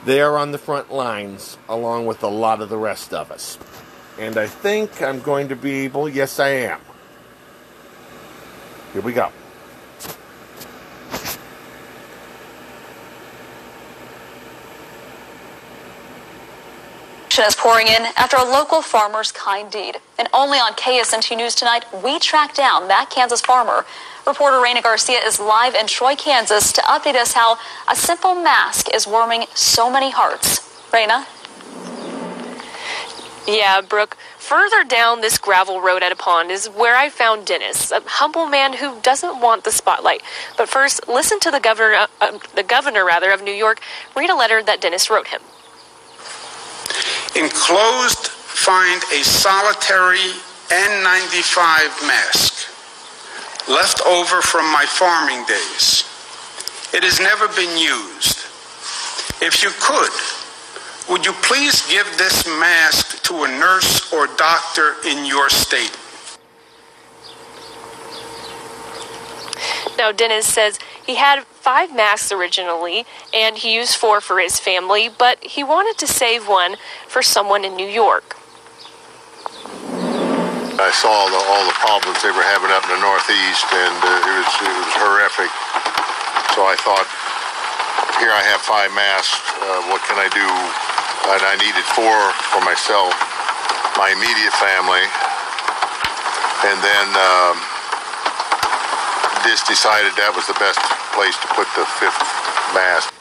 They 0.04 0.20
are 0.20 0.36
on 0.38 0.52
the 0.52 0.58
front 0.58 0.92
lines 0.92 1.58
along 1.68 2.06
with 2.06 2.22
a 2.22 2.28
lot 2.28 2.60
of 2.62 2.68
the 2.68 2.78
rest 2.78 3.12
of 3.12 3.30
us. 3.30 3.58
And 4.18 4.36
I 4.36 4.46
think 4.46 5.02
I'm 5.02 5.20
going 5.20 5.48
to 5.48 5.56
be 5.56 5.80
able, 5.80 6.08
yes, 6.08 6.40
I 6.40 6.48
am. 6.48 6.80
Here 8.92 9.02
we 9.02 9.12
go. 9.12 9.30
Is 17.46 17.54
pouring 17.54 17.86
in 17.86 18.02
after 18.16 18.36
a 18.36 18.44
local 18.44 18.82
farmer's 18.82 19.32
kind 19.32 19.70
deed. 19.70 19.98
And 20.18 20.28
only 20.32 20.58
on 20.58 20.72
KSNT 20.72 21.36
News 21.36 21.54
tonight, 21.54 21.84
we 22.04 22.18
track 22.18 22.54
down 22.54 22.88
that 22.88 23.10
Kansas 23.10 23.40
farmer 23.40 23.84
Reporter 24.26 24.58
Raina 24.58 24.82
Garcia 24.82 25.18
is 25.18 25.40
live 25.40 25.74
in 25.74 25.86
Troy, 25.86 26.14
Kansas 26.14 26.72
to 26.72 26.82
update 26.82 27.14
us 27.14 27.32
how 27.32 27.56
a 27.88 27.96
simple 27.96 28.34
mask 28.34 28.88
is 28.94 29.06
warming 29.06 29.46
so 29.54 29.90
many 29.90 30.10
hearts. 30.10 30.60
Raina? 30.90 31.26
Yeah, 33.48 33.80
Brooke. 33.80 34.16
Further 34.38 34.84
down 34.84 35.20
this 35.20 35.38
gravel 35.38 35.80
road 35.80 36.02
at 36.02 36.12
a 36.12 36.16
pond 36.16 36.50
is 36.50 36.66
where 36.68 36.96
I 36.96 37.08
found 37.08 37.46
Dennis, 37.46 37.90
a 37.90 38.02
humble 38.04 38.46
man 38.46 38.74
who 38.74 39.00
doesn't 39.00 39.40
want 39.40 39.64
the 39.64 39.72
spotlight. 39.72 40.22
But 40.56 40.68
first, 40.68 41.08
listen 41.08 41.40
to 41.40 41.50
the 41.50 41.60
governor, 41.60 42.06
uh, 42.20 42.38
the 42.54 42.62
governor 42.62 43.04
rather 43.04 43.32
of 43.32 43.42
New 43.42 43.52
York, 43.52 43.80
read 44.14 44.30
a 44.30 44.36
letter 44.36 44.62
that 44.62 44.80
Dennis 44.80 45.08
wrote 45.08 45.28
him. 45.28 45.40
Enclosed, 47.36 48.26
find 48.26 49.02
a 49.12 49.22
solitary 49.22 50.34
N95 50.68 52.06
mask 52.06 52.68
left 53.68 54.00
over 54.06 54.42
from 54.42 54.64
my 54.72 54.84
farming 54.86 55.44
days. 55.46 56.04
It 56.92 57.04
has 57.04 57.20
never 57.20 57.46
been 57.54 57.78
used. 57.78 58.38
If 59.42 59.62
you 59.62 59.70
could, 59.80 60.10
would 61.08 61.24
you 61.24 61.32
please 61.42 61.86
give 61.88 62.06
this 62.18 62.46
mask 62.46 63.22
to 63.24 63.44
a 63.44 63.48
nurse 63.48 64.12
or 64.12 64.26
doctor 64.36 64.96
in 65.06 65.24
your 65.24 65.48
state? 65.48 65.96
Now, 69.96 70.12
Dennis 70.12 70.46
says 70.46 70.78
he 71.10 71.16
had 71.16 71.42
five 71.42 71.90
masks 71.90 72.30
originally, 72.30 73.02
and 73.34 73.58
he 73.58 73.74
used 73.74 73.98
four 73.98 74.22
for 74.22 74.38
his 74.38 74.62
family, 74.62 75.10
but 75.10 75.42
he 75.42 75.66
wanted 75.66 75.98
to 75.98 76.06
save 76.06 76.46
one 76.46 76.78
for 77.10 77.18
someone 77.18 77.66
in 77.66 77.74
New 77.74 77.90
York. 77.90 78.38
I 80.78 80.94
saw 80.94 81.26
the, 81.26 81.40
all 81.50 81.66
the 81.66 81.74
problems 81.82 82.22
they 82.22 82.30
were 82.30 82.46
having 82.46 82.70
up 82.70 82.86
in 82.86 82.94
the 82.94 83.02
Northeast, 83.02 83.66
and 83.74 83.98
uh, 84.06 84.22
it, 84.22 84.34
was, 84.38 84.52
it 84.62 84.74
was 84.86 84.94
horrific. 85.02 85.50
So 86.54 86.62
I 86.62 86.78
thought, 86.78 87.10
here 88.22 88.30
I 88.30 88.46
have 88.46 88.62
five 88.62 88.94
masks. 88.94 89.34
Uh, 89.58 89.90
what 89.90 90.06
can 90.06 90.14
I 90.14 90.30
do? 90.30 90.46
And 90.46 91.42
I 91.42 91.58
needed 91.58 91.82
four 91.90 92.30
for 92.54 92.62
myself, 92.62 93.10
my 93.98 94.14
immediate 94.14 94.54
family, 94.62 95.04
and 96.70 96.78
then 96.78 97.06
um, 97.18 97.58
just 99.42 99.66
decided 99.66 100.12
that 100.16 100.32
was 100.34 100.46
the 100.46 100.58
best 100.58 100.78
place 101.14 101.36
to 101.40 101.48
put 101.54 101.66
the 101.76 101.84
fifth 101.98 102.20
mask. 102.74 103.14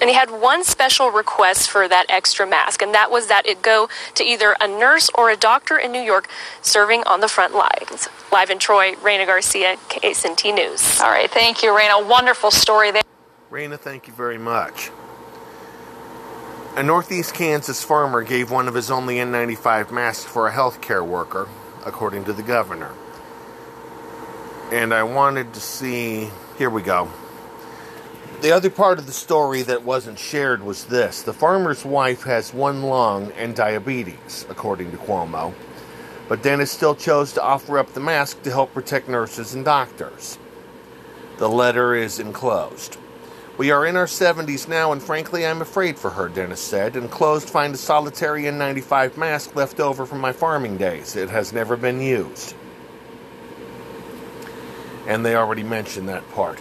And 0.00 0.10
he 0.10 0.16
had 0.16 0.30
one 0.30 0.64
special 0.64 1.10
request 1.10 1.70
for 1.70 1.86
that 1.86 2.06
extra 2.08 2.44
mask, 2.44 2.82
and 2.82 2.92
that 2.92 3.10
was 3.10 3.28
that 3.28 3.46
it 3.46 3.62
go 3.62 3.88
to 4.16 4.24
either 4.24 4.56
a 4.60 4.66
nurse 4.66 5.08
or 5.14 5.30
a 5.30 5.36
doctor 5.36 5.78
in 5.78 5.92
New 5.92 6.00
York 6.00 6.28
serving 6.60 7.04
on 7.04 7.20
the 7.20 7.28
front 7.28 7.54
lines. 7.54 8.08
Live 8.32 8.50
in 8.50 8.58
Troy, 8.58 8.94
Raina 8.94 9.26
Garcia, 9.26 9.76
KSNT 9.88 10.54
News. 10.54 11.00
All 11.00 11.10
right, 11.10 11.30
thank 11.30 11.62
you, 11.62 11.70
Raina. 11.70 12.04
Wonderful 12.04 12.50
story 12.50 12.90
there. 12.90 13.02
Raina, 13.50 13.78
thank 13.78 14.08
you 14.08 14.12
very 14.12 14.38
much. 14.38 14.90
A 16.74 16.82
Northeast 16.82 17.34
Kansas 17.34 17.84
farmer 17.84 18.22
gave 18.22 18.50
one 18.50 18.66
of 18.66 18.74
his 18.74 18.90
only 18.90 19.16
N95 19.16 19.92
masks 19.92 20.24
for 20.24 20.48
a 20.48 20.52
healthcare 20.52 21.06
worker, 21.06 21.46
according 21.84 22.24
to 22.24 22.32
the 22.32 22.42
governor. 22.42 22.92
And 24.72 24.94
I 24.94 25.02
wanted 25.02 25.52
to 25.52 25.60
see. 25.60 26.30
Here 26.56 26.70
we 26.70 26.80
go. 26.80 27.10
The 28.40 28.52
other 28.52 28.70
part 28.70 28.98
of 28.98 29.04
the 29.04 29.12
story 29.12 29.60
that 29.60 29.82
wasn't 29.82 30.18
shared 30.18 30.62
was 30.62 30.86
this 30.86 31.20
the 31.20 31.34
farmer's 31.34 31.84
wife 31.84 32.22
has 32.22 32.54
one 32.54 32.82
lung 32.82 33.32
and 33.32 33.54
diabetes, 33.54 34.46
according 34.48 34.90
to 34.92 34.96
Cuomo. 34.96 35.52
But 36.26 36.42
Dennis 36.42 36.70
still 36.70 36.94
chose 36.94 37.34
to 37.34 37.42
offer 37.42 37.76
up 37.76 37.92
the 37.92 38.00
mask 38.00 38.40
to 38.44 38.50
help 38.50 38.72
protect 38.72 39.10
nurses 39.10 39.52
and 39.52 39.62
doctors. 39.62 40.38
The 41.36 41.50
letter 41.50 41.94
is 41.94 42.18
enclosed. 42.18 42.96
We 43.58 43.70
are 43.72 43.84
in 43.84 43.96
our 43.96 44.06
70s 44.06 44.68
now, 44.68 44.92
and 44.92 45.02
frankly, 45.02 45.44
I'm 45.44 45.60
afraid 45.60 45.98
for 45.98 46.08
her, 46.08 46.30
Dennis 46.30 46.62
said. 46.62 46.96
Enclosed, 46.96 47.50
find 47.50 47.74
a 47.74 47.76
solitary 47.76 48.44
N95 48.44 49.18
mask 49.18 49.54
left 49.54 49.80
over 49.80 50.06
from 50.06 50.20
my 50.20 50.32
farming 50.32 50.78
days. 50.78 51.14
It 51.14 51.28
has 51.28 51.52
never 51.52 51.76
been 51.76 52.00
used. 52.00 52.54
And 55.06 55.24
they 55.24 55.34
already 55.34 55.62
mentioned 55.62 56.08
that 56.08 56.28
part. 56.30 56.60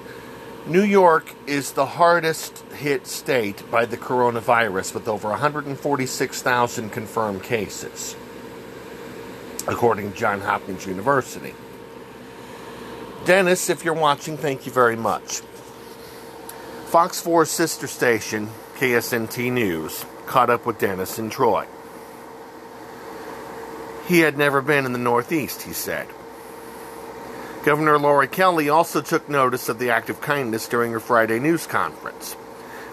New 0.67 0.83
York 0.83 1.33
is 1.47 1.71
the 1.71 1.85
hardest 1.85 2.59
hit 2.73 3.07
state 3.07 3.69
by 3.71 3.85
the 3.85 3.97
coronavirus 3.97 4.93
with 4.93 5.07
over 5.07 5.29
146,000 5.29 6.89
confirmed 6.91 7.41
cases, 7.41 8.15
according 9.67 10.11
to 10.11 10.17
Johns 10.17 10.43
Hopkins 10.43 10.85
University. 10.85 11.55
Dennis, 13.25 13.69
if 13.69 13.83
you're 13.83 13.93
watching, 13.95 14.37
thank 14.37 14.65
you 14.67 14.71
very 14.71 14.95
much. 14.95 15.41
Fox 16.85 17.23
4's 17.23 17.49
sister 17.49 17.87
station, 17.87 18.49
KSNT 18.77 19.51
News, 19.51 20.05
caught 20.27 20.49
up 20.49 20.65
with 20.65 20.77
Dennis 20.77 21.17
in 21.17 21.29
Troy. 21.29 21.65
He 24.07 24.19
had 24.19 24.37
never 24.37 24.61
been 24.61 24.85
in 24.85 24.93
the 24.93 24.99
Northeast, 24.99 25.61
he 25.63 25.73
said. 25.73 26.07
Governor 27.63 27.99
Laura 27.99 28.27
Kelly 28.27 28.69
also 28.69 29.01
took 29.01 29.29
notice 29.29 29.69
of 29.69 29.77
the 29.77 29.91
act 29.91 30.09
of 30.09 30.19
kindness 30.19 30.67
during 30.67 30.91
her 30.93 30.99
Friday 30.99 31.37
news 31.37 31.67
conference. 31.67 32.35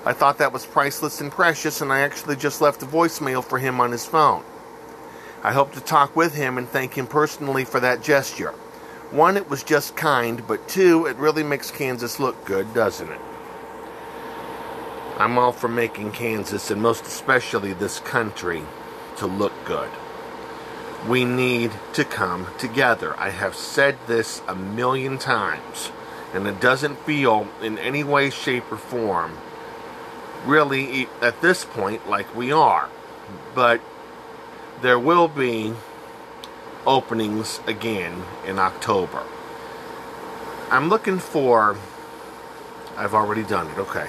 I 0.05 0.13
thought 0.13 0.39
that 0.39 0.53
was 0.53 0.67
priceless 0.67 1.23
and 1.23 1.33
precious, 1.33 1.81
and 1.81 1.91
I 1.91 2.01
actually 2.01 2.37
just 2.37 2.61
left 2.61 2.83
a 2.83 2.87
voicemail 2.87 3.43
for 3.43 3.59
him 3.59 3.81
on 3.81 3.93
his 3.93 4.05
phone. 4.05 4.45
I 5.43 5.53
hope 5.53 5.73
to 5.73 5.81
talk 5.81 6.15
with 6.15 6.35
him 6.35 6.59
and 6.59 6.69
thank 6.69 6.99
him 6.99 7.07
personally 7.07 7.65
for 7.65 7.81
that 7.81 8.03
gesture. 8.03 8.51
One, 9.11 9.39
it 9.39 9.49
was 9.49 9.63
just 9.63 9.97
kind, 9.97 10.47
but 10.47 10.69
two, 10.69 11.07
it 11.07 11.17
really 11.17 11.43
makes 11.43 11.71
Kansas 11.71 12.21
look 12.21 12.45
good, 12.45 12.75
doesn't 12.75 13.11
it? 13.11 13.21
I'm 15.17 15.39
all 15.39 15.53
for 15.53 15.69
making 15.69 16.13
Kansas, 16.13 16.71
and 16.71 16.83
most 16.83 17.07
especially 17.07 17.73
this 17.73 18.01
country, 18.01 18.63
to 19.17 19.27
look 19.27 19.55
good 19.65 19.91
we 21.07 21.25
need 21.25 21.71
to 21.93 22.05
come 22.05 22.49
together. 22.59 23.19
I 23.19 23.31
have 23.31 23.55
said 23.55 23.99
this 24.07 24.43
a 24.49 24.55
million 24.55 25.19
times, 25.19 25.93
and 26.35 26.47
it 26.47 26.61
doesn't 26.61 26.97
feel 27.01 27.49
in 27.63 27.79
any 27.79 28.03
way, 28.03 28.31
shape, 28.31 28.71
or 28.73 28.77
form 28.77 29.39
really 30.45 31.09
at 31.21 31.41
this 31.41 31.65
point 31.65 32.09
like 32.09 32.35
we 32.35 32.53
are. 32.53 32.89
But 33.55 33.81
there 34.81 34.99
will 34.99 35.29
be 35.29 35.75
openings 36.87 37.61
again 37.67 38.23
in 38.47 38.59
October. 38.59 39.23
I'm 40.71 40.89
looking 40.89 41.19
for. 41.19 41.77
I've 42.97 43.15
already 43.15 43.43
done 43.45 43.69
it, 43.69 43.79
okay. 43.79 44.09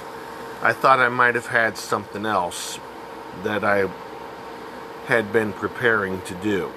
I 0.62 0.72
thought 0.72 0.98
I 0.98 1.08
might 1.08 1.34
have 1.34 1.46
had 1.46 1.78
something 1.78 2.26
else 2.26 2.78
that 3.44 3.64
I 3.64 3.88
had 5.10 5.32
been 5.32 5.52
preparing 5.52 6.22
to 6.22 6.34
do 6.36 6.72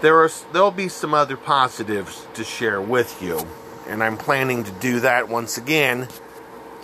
there 0.00 0.22
are 0.22 0.30
there'll 0.52 0.70
be 0.70 0.88
some 0.88 1.12
other 1.12 1.36
positives 1.36 2.26
to 2.34 2.44
share 2.44 2.80
with 2.80 3.20
you, 3.20 3.40
and 3.88 4.02
I'm 4.02 4.16
planning 4.16 4.64
to 4.64 4.70
do 4.70 5.00
that 5.00 5.28
once 5.28 5.58
again 5.58 6.08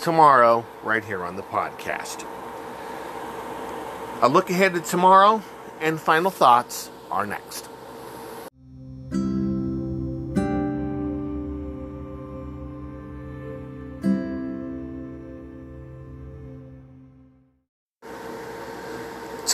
tomorrow 0.01 0.67
right 0.83 1.05
here 1.05 1.23
on 1.23 1.37
the 1.37 1.43
podcast. 1.43 2.27
A 4.21 4.29
look 4.29 4.51
ahead 4.51 4.75
to 4.75 4.81
tomorrow 4.81 5.43
and 5.81 6.01
final 6.01 6.31
thoughts 6.31 6.91
are 7.11 7.27
next. 7.27 7.69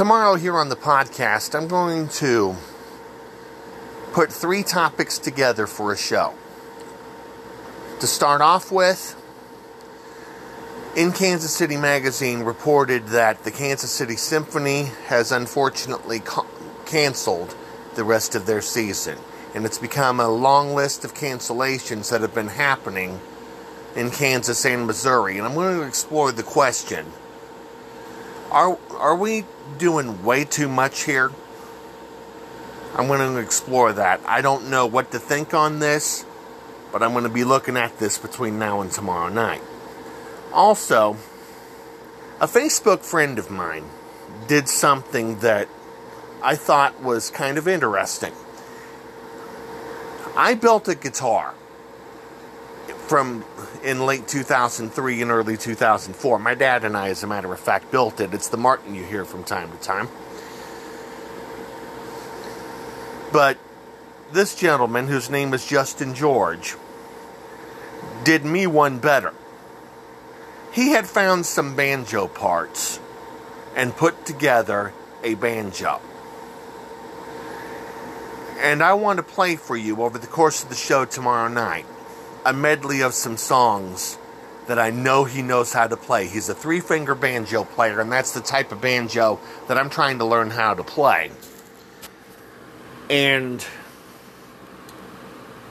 Tomorrow, 0.00 0.36
here 0.36 0.56
on 0.56 0.70
the 0.70 0.76
podcast, 0.76 1.54
I'm 1.54 1.68
going 1.68 2.08
to 2.08 2.56
put 4.12 4.32
three 4.32 4.62
topics 4.62 5.18
together 5.18 5.66
for 5.66 5.92
a 5.92 5.96
show. 5.98 6.32
To 8.00 8.06
start 8.06 8.40
off 8.40 8.72
with, 8.72 9.14
in 10.96 11.12
Kansas 11.12 11.54
City 11.54 11.76
Magazine 11.76 12.44
reported 12.44 13.08
that 13.08 13.44
the 13.44 13.50
Kansas 13.50 13.90
City 13.90 14.16
Symphony 14.16 14.84
has 15.08 15.32
unfortunately 15.32 16.20
ca- 16.20 16.46
canceled 16.86 17.54
the 17.94 18.02
rest 18.02 18.34
of 18.34 18.46
their 18.46 18.62
season. 18.62 19.18
And 19.54 19.66
it's 19.66 19.76
become 19.76 20.18
a 20.18 20.30
long 20.30 20.74
list 20.74 21.04
of 21.04 21.12
cancellations 21.12 22.10
that 22.10 22.22
have 22.22 22.34
been 22.34 22.48
happening 22.48 23.20
in 23.94 24.10
Kansas 24.10 24.64
and 24.64 24.86
Missouri. 24.86 25.36
And 25.36 25.46
I'm 25.46 25.52
going 25.52 25.78
to 25.78 25.86
explore 25.86 26.32
the 26.32 26.42
question 26.42 27.04
are, 28.50 28.78
are 28.92 29.16
we 29.16 29.44
doing 29.78 30.24
way 30.24 30.44
too 30.44 30.68
much 30.68 31.04
here? 31.04 31.30
I'm 32.94 33.06
going 33.06 33.20
to 33.20 33.38
explore 33.38 33.92
that. 33.92 34.20
I 34.26 34.42
don't 34.42 34.68
know 34.68 34.86
what 34.86 35.12
to 35.12 35.18
think 35.18 35.54
on 35.54 35.78
this, 35.78 36.24
but 36.92 37.02
I'm 37.02 37.12
going 37.12 37.24
to 37.24 37.30
be 37.30 37.44
looking 37.44 37.76
at 37.76 37.98
this 37.98 38.18
between 38.18 38.58
now 38.58 38.80
and 38.80 38.90
tomorrow 38.90 39.28
night. 39.28 39.62
Also, 40.52 41.16
a 42.40 42.46
Facebook 42.46 43.00
friend 43.00 43.38
of 43.38 43.50
mine 43.50 43.84
did 44.48 44.68
something 44.68 45.38
that 45.40 45.68
I 46.42 46.56
thought 46.56 47.00
was 47.00 47.30
kind 47.30 47.58
of 47.58 47.68
interesting. 47.68 48.32
I 50.36 50.54
built 50.54 50.88
a 50.88 50.94
guitar 50.94 51.54
from 53.10 53.44
in 53.82 54.06
late 54.06 54.28
2003 54.28 55.20
and 55.20 55.32
early 55.32 55.56
2004. 55.56 56.38
My 56.38 56.54
dad 56.54 56.84
and 56.84 56.96
I, 56.96 57.08
as 57.08 57.24
a 57.24 57.26
matter 57.26 57.52
of 57.52 57.58
fact, 57.58 57.90
built 57.90 58.20
it. 58.20 58.32
It's 58.32 58.46
the 58.46 58.56
Martin 58.56 58.94
you 58.94 59.02
hear 59.02 59.24
from 59.24 59.42
time 59.42 59.68
to 59.72 59.76
time. 59.78 60.08
But 63.32 63.58
this 64.30 64.54
gentleman, 64.54 65.08
whose 65.08 65.28
name 65.28 65.52
is 65.54 65.66
Justin 65.66 66.14
George, 66.14 66.76
did 68.22 68.44
me 68.44 68.68
one 68.68 69.00
better. 69.00 69.34
He 70.70 70.90
had 70.90 71.08
found 71.08 71.46
some 71.46 71.74
banjo 71.74 72.28
parts 72.28 73.00
and 73.74 73.96
put 73.96 74.24
together 74.24 74.92
a 75.24 75.34
banjo. 75.34 76.00
And 78.60 78.84
I 78.84 78.94
want 78.94 79.16
to 79.16 79.24
play 79.24 79.56
for 79.56 79.76
you 79.76 80.00
over 80.00 80.16
the 80.16 80.28
course 80.28 80.62
of 80.62 80.68
the 80.68 80.76
show 80.76 81.04
tomorrow 81.04 81.48
night 81.48 81.86
a 82.44 82.52
medley 82.52 83.02
of 83.02 83.14
some 83.14 83.36
songs 83.36 84.18
that 84.66 84.78
I 84.78 84.90
know 84.90 85.24
he 85.24 85.42
knows 85.42 85.72
how 85.72 85.86
to 85.86 85.96
play. 85.96 86.26
He's 86.26 86.48
a 86.48 86.54
three 86.54 86.80
finger 86.80 87.14
banjo 87.14 87.64
player, 87.64 88.00
and 88.00 88.10
that's 88.10 88.32
the 88.32 88.40
type 88.40 88.72
of 88.72 88.80
banjo 88.80 89.40
that 89.68 89.76
I'm 89.76 89.90
trying 89.90 90.18
to 90.18 90.24
learn 90.24 90.50
how 90.50 90.74
to 90.74 90.84
play. 90.84 91.30
And 93.08 93.64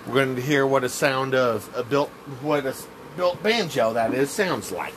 we're 0.05 0.13
going 0.13 0.35
to 0.35 0.41
hear 0.41 0.67
what 0.67 0.83
a 0.83 0.89
sound 0.89 1.33
of 1.33 1.69
a 1.75 1.83
built 1.83 2.09
what 2.41 2.65
a 2.65 2.75
built 3.15 3.41
banjo 3.41 3.93
that 3.93 4.13
is 4.13 4.29
sounds 4.29 4.71
like. 4.71 4.93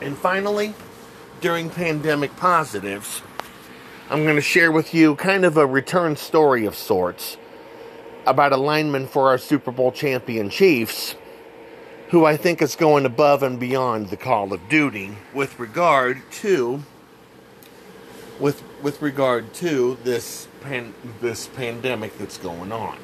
And 0.00 0.18
finally, 0.18 0.74
during 1.40 1.70
pandemic 1.70 2.36
positives, 2.36 3.22
I'm 4.10 4.24
going 4.24 4.36
to 4.36 4.42
share 4.42 4.70
with 4.70 4.92
you 4.92 5.14
kind 5.16 5.44
of 5.44 5.56
a 5.56 5.66
return 5.66 6.16
story 6.16 6.66
of 6.66 6.74
sorts 6.74 7.36
about 8.26 8.52
a 8.52 8.56
lineman 8.56 9.06
for 9.06 9.28
our 9.28 9.38
Super 9.38 9.70
Bowl 9.70 9.92
champion 9.92 10.50
Chiefs 10.50 11.16
who 12.12 12.26
I 12.26 12.36
think 12.36 12.60
is 12.60 12.76
going 12.76 13.06
above 13.06 13.42
and 13.42 13.58
beyond 13.58 14.10
the 14.10 14.18
call 14.18 14.52
of 14.52 14.68
duty 14.68 15.16
with 15.32 15.58
regard 15.58 16.20
to 16.42 16.82
with 18.38 18.62
with 18.82 19.00
regard 19.00 19.54
to 19.54 19.96
this 20.04 20.46
pan, 20.60 20.94
this 21.22 21.46
pandemic 21.46 22.18
that's 22.18 22.36
going 22.36 22.70
on. 22.70 22.98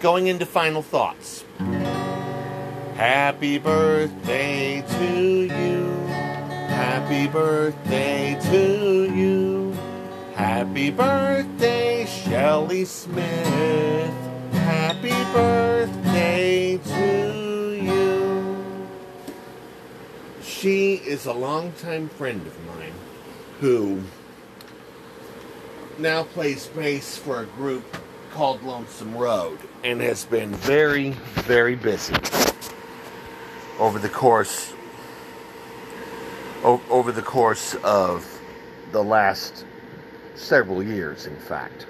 Going 0.00 0.28
into 0.28 0.46
final 0.46 0.80
thoughts. 0.80 1.44
Happy 2.94 3.58
birthday 3.58 4.82
to 4.88 5.54
you. 5.54 6.06
Happy 6.68 7.26
birthday 7.26 8.38
to 8.50 9.14
you. 9.14 9.47
Happy 10.48 10.90
birthday, 10.90 12.06
Shelly 12.06 12.86
Smith. 12.86 14.14
Happy 14.52 15.10
birthday 15.34 16.78
to 16.78 17.72
you. 17.74 18.88
She 20.42 20.94
is 20.94 21.26
a 21.26 21.34
longtime 21.34 22.08
friend 22.08 22.46
of 22.46 22.66
mine 22.66 22.94
who 23.60 24.02
now 25.98 26.22
plays 26.22 26.66
bass 26.68 27.18
for 27.18 27.42
a 27.42 27.46
group 27.46 27.84
called 28.32 28.62
Lonesome 28.62 29.14
Road 29.14 29.58
and 29.84 30.00
has 30.00 30.24
been 30.24 30.54
very, 30.54 31.10
very 31.44 31.76
busy 31.76 32.16
over 33.78 33.98
the 33.98 34.08
course 34.08 34.72
over 36.64 37.12
the 37.12 37.22
course 37.22 37.74
of 37.84 38.26
the 38.92 39.04
last 39.04 39.66
several 40.38 40.82
years, 40.82 41.26
in 41.26 41.36
fact. 41.36 41.86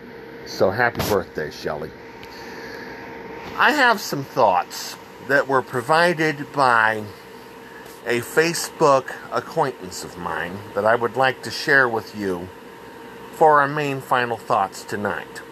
So 0.46 0.70
happy 0.70 1.00
birthday, 1.08 1.50
Shelley. 1.50 1.90
I 3.56 3.72
have 3.72 4.00
some 4.00 4.24
thoughts 4.24 4.96
that 5.28 5.46
were 5.46 5.62
provided 5.62 6.52
by 6.52 7.04
a 8.06 8.20
Facebook 8.20 9.12
acquaintance 9.30 10.04
of 10.04 10.16
mine 10.16 10.56
that 10.74 10.84
I 10.84 10.94
would 10.94 11.16
like 11.16 11.42
to 11.42 11.50
share 11.50 11.88
with 11.88 12.16
you 12.16 12.48
for 13.32 13.60
our 13.60 13.68
main 13.68 14.00
final 14.00 14.36
thoughts 14.36 14.82
tonight. 14.84 15.42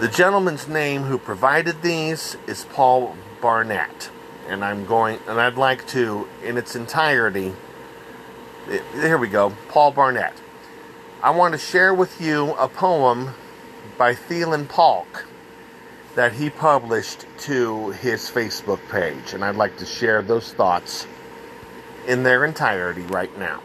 The 0.00 0.08
gentleman's 0.08 0.66
name 0.66 1.02
who 1.02 1.18
provided 1.18 1.82
these 1.82 2.36
is 2.46 2.64
Paul 2.72 3.16
Barnett, 3.40 4.10
and 4.48 4.64
I'm 4.64 4.86
going 4.86 5.18
and 5.28 5.40
I'd 5.40 5.56
like 5.56 5.86
to 5.88 6.26
in 6.42 6.56
its 6.56 6.74
entirety 6.74 7.52
it, 8.68 8.82
here 8.94 9.18
we 9.18 9.28
go, 9.28 9.54
Paul 9.68 9.90
Barnett. 9.90 10.34
I 11.24 11.30
want 11.30 11.52
to 11.52 11.58
share 11.58 11.94
with 11.94 12.20
you 12.20 12.52
a 12.54 12.66
poem 12.66 13.32
by 13.96 14.12
Thielen 14.12 14.68
Polk 14.68 15.24
that 16.16 16.32
he 16.32 16.50
published 16.50 17.26
to 17.42 17.90
his 17.90 18.28
Facebook 18.28 18.80
page, 18.90 19.32
and 19.32 19.44
I'd 19.44 19.54
like 19.54 19.76
to 19.76 19.86
share 19.86 20.22
those 20.22 20.52
thoughts 20.52 21.06
in 22.08 22.24
their 22.24 22.44
entirety 22.44 23.02
right 23.02 23.38
now. 23.38 23.62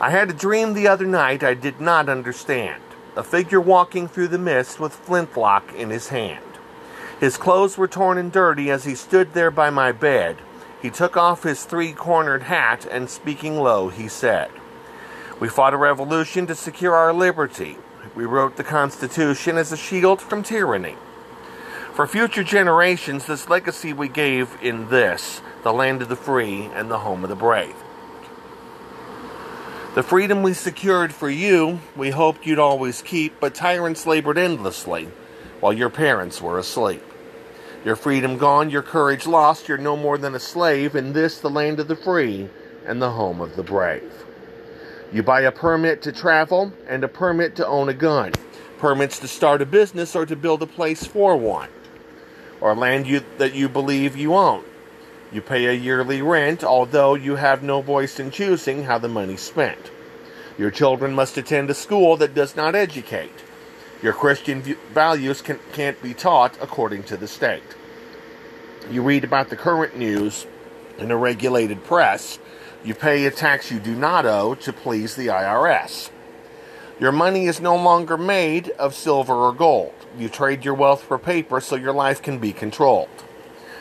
I 0.00 0.08
had 0.08 0.30
a 0.30 0.32
dream 0.32 0.72
the 0.72 0.88
other 0.88 1.04
night 1.04 1.44
I 1.44 1.52
did 1.52 1.82
not 1.82 2.08
understand. 2.08 2.82
A 3.14 3.22
figure 3.22 3.60
walking 3.60 4.08
through 4.08 4.28
the 4.28 4.38
mist 4.38 4.80
with 4.80 4.94
flintlock 4.94 5.74
in 5.74 5.90
his 5.90 6.08
hand. 6.08 6.44
His 7.20 7.36
clothes 7.36 7.76
were 7.76 7.88
torn 7.88 8.16
and 8.16 8.32
dirty 8.32 8.70
as 8.70 8.84
he 8.84 8.94
stood 8.94 9.34
there 9.34 9.50
by 9.50 9.68
my 9.68 9.92
bed. 9.92 10.38
He 10.80 10.88
took 10.88 11.14
off 11.14 11.42
his 11.42 11.64
three 11.64 11.92
cornered 11.92 12.44
hat 12.44 12.86
and, 12.90 13.10
speaking 13.10 13.58
low, 13.58 13.90
he 13.90 14.08
said, 14.08 14.50
We 15.38 15.48
fought 15.48 15.74
a 15.74 15.76
revolution 15.76 16.46
to 16.46 16.54
secure 16.54 16.94
our 16.94 17.12
liberty. 17.12 17.76
We 18.14 18.24
wrote 18.24 18.56
the 18.56 18.64
Constitution 18.64 19.58
as 19.58 19.70
a 19.70 19.76
shield 19.76 20.22
from 20.22 20.42
tyranny. 20.42 20.96
For 21.92 22.06
future 22.06 22.44
generations, 22.44 23.26
this 23.26 23.48
legacy 23.48 23.92
we 23.92 24.08
gave 24.08 24.56
in 24.62 24.88
this, 24.88 25.42
the 25.62 25.72
land 25.72 26.00
of 26.00 26.08
the 26.08 26.16
free 26.16 26.70
and 26.74 26.90
the 26.90 26.98
home 26.98 27.22
of 27.22 27.28
the 27.28 27.36
brave. 27.36 27.74
The 29.94 30.02
freedom 30.02 30.42
we 30.42 30.52
secured 30.52 31.12
for 31.14 31.30
you, 31.30 31.80
we 31.94 32.10
hoped 32.10 32.46
you'd 32.46 32.58
always 32.58 33.00
keep, 33.00 33.40
but 33.40 33.54
tyrants 33.54 34.06
labored 34.06 34.36
endlessly 34.36 35.08
while 35.60 35.72
your 35.72 35.88
parents 35.88 36.40
were 36.40 36.58
asleep. 36.58 37.02
Your 37.84 37.96
freedom 37.96 38.36
gone, 38.36 38.68
your 38.68 38.82
courage 38.82 39.26
lost, 39.26 39.68
you're 39.68 39.78
no 39.78 39.96
more 39.96 40.18
than 40.18 40.34
a 40.34 40.40
slave 40.40 40.94
in 40.96 41.12
this, 41.12 41.40
the 41.40 41.48
land 41.48 41.80
of 41.80 41.88
the 41.88 41.96
free 41.96 42.48
and 42.86 43.00
the 43.00 43.12
home 43.12 43.40
of 43.40 43.56
the 43.56 43.62
brave. 43.62 44.25
You 45.12 45.22
buy 45.22 45.42
a 45.42 45.52
permit 45.52 46.02
to 46.02 46.12
travel 46.12 46.72
and 46.88 47.04
a 47.04 47.08
permit 47.08 47.56
to 47.56 47.66
own 47.66 47.88
a 47.88 47.94
gun, 47.94 48.32
permits 48.78 49.18
to 49.20 49.28
start 49.28 49.62
a 49.62 49.66
business 49.66 50.16
or 50.16 50.26
to 50.26 50.36
build 50.36 50.62
a 50.62 50.66
place 50.66 51.06
for 51.06 51.36
one, 51.36 51.68
or 52.60 52.74
land 52.74 53.06
you, 53.06 53.22
that 53.38 53.54
you 53.54 53.68
believe 53.68 54.16
you 54.16 54.34
own. 54.34 54.64
You 55.32 55.42
pay 55.42 55.66
a 55.66 55.72
yearly 55.72 56.22
rent, 56.22 56.64
although 56.64 57.14
you 57.14 57.36
have 57.36 57.62
no 57.62 57.82
voice 57.82 58.20
in 58.20 58.30
choosing 58.30 58.84
how 58.84 58.98
the 58.98 59.08
money's 59.08 59.40
spent. 59.40 59.90
Your 60.58 60.70
children 60.70 61.14
must 61.14 61.36
attend 61.36 61.70
a 61.70 61.74
school 61.74 62.16
that 62.16 62.34
does 62.34 62.56
not 62.56 62.74
educate. 62.74 63.44
Your 64.02 64.12
Christian 64.12 64.62
values 64.92 65.42
can, 65.42 65.58
can't 65.72 66.00
be 66.02 66.14
taught 66.14 66.56
according 66.60 67.04
to 67.04 67.16
the 67.16 67.28
state. 67.28 67.62
You 68.90 69.02
read 69.02 69.24
about 69.24 69.50
the 69.50 69.56
current 69.56 69.96
news 69.96 70.46
in 70.98 71.10
a 71.10 71.16
regulated 71.16 71.84
press. 71.84 72.38
You 72.86 72.94
pay 72.94 73.26
a 73.26 73.32
tax 73.32 73.72
you 73.72 73.80
do 73.80 73.96
not 73.96 74.26
owe 74.26 74.54
to 74.54 74.72
please 74.72 75.16
the 75.16 75.26
IRS. 75.26 76.08
Your 77.00 77.10
money 77.10 77.46
is 77.46 77.60
no 77.60 77.74
longer 77.74 78.16
made 78.16 78.70
of 78.78 78.94
silver 78.94 79.34
or 79.34 79.52
gold. 79.52 79.92
You 80.16 80.28
trade 80.28 80.64
your 80.64 80.74
wealth 80.74 81.02
for 81.02 81.18
paper 81.18 81.60
so 81.60 81.74
your 81.74 81.92
life 81.92 82.22
can 82.22 82.38
be 82.38 82.52
controlled. 82.52 83.08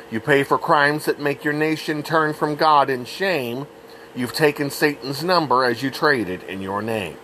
You 0.09 0.19
pay 0.19 0.43
for 0.43 0.57
crimes 0.57 1.05
that 1.05 1.19
make 1.19 1.43
your 1.43 1.53
nation 1.53 2.01
turn 2.01 2.33
from 2.33 2.55
God 2.55 2.89
in 2.89 3.05
shame. 3.05 3.67
You've 4.15 4.33
taken 4.33 4.71
Satan's 4.71 5.23
number 5.23 5.63
as 5.63 5.83
you 5.83 5.91
traded 5.91 6.41
in 6.41 6.63
your 6.63 6.81
name. 6.81 7.17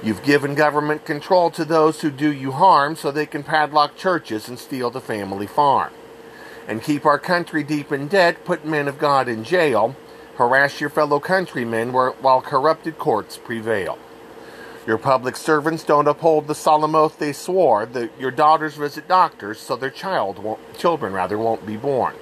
You've 0.00 0.22
given 0.22 0.54
government 0.54 1.04
control 1.04 1.50
to 1.50 1.64
those 1.64 2.02
who 2.02 2.10
do 2.12 2.32
you 2.32 2.52
harm 2.52 2.94
so 2.94 3.10
they 3.10 3.26
can 3.26 3.42
padlock 3.42 3.96
churches 3.96 4.48
and 4.48 4.60
steal 4.60 4.90
the 4.90 5.00
family 5.00 5.48
farm. 5.48 5.92
And 6.68 6.84
keep 6.84 7.04
our 7.04 7.18
country 7.18 7.64
deep 7.64 7.90
in 7.90 8.06
debt, 8.06 8.44
put 8.44 8.64
men 8.64 8.86
of 8.86 9.00
God 9.00 9.28
in 9.28 9.42
jail, 9.42 9.96
harass 10.36 10.80
your 10.80 10.90
fellow 10.90 11.20
countrymen 11.20 11.92
while 11.92 12.40
corrupted 12.40 12.98
courts 12.98 13.36
prevail. 13.36 13.98
Your 14.86 14.98
public 14.98 15.36
servants 15.36 15.82
don't 15.82 16.08
uphold 16.08 16.46
the 16.46 16.54
solemn 16.54 16.94
oath 16.94 17.18
they 17.18 17.32
swore. 17.32 17.86
that 17.86 18.10
your 18.20 18.30
daughters 18.30 18.74
visit 18.74 19.08
doctors 19.08 19.58
so 19.58 19.76
their 19.76 19.90
child 19.90 20.58
children 20.76 21.12
rather 21.12 21.38
won't 21.38 21.66
be 21.66 21.76
born. 21.76 22.14